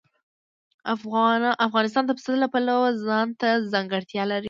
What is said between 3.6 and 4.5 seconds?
ځانګړتیا لري.